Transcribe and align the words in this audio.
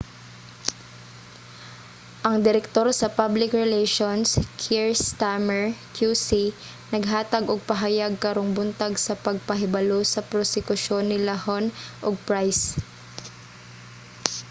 ang 2.27 2.37
direktor 2.45 2.87
sa 2.99 3.13
public 3.19 3.49
relations 3.63 4.27
kier 4.61 4.89
stamer 5.07 5.63
qc 5.97 6.29
naghatag 6.93 7.43
og 7.53 7.65
pahayag 7.69 8.13
karong 8.23 8.51
buntag 8.59 8.93
sa 9.05 9.13
pagpahibalo 9.25 9.99
sa 10.13 10.25
prosekusyon 10.31 11.05
nila 11.11 11.33
huhne 11.45 11.67
ug 12.07 12.15
pryce 12.27 12.65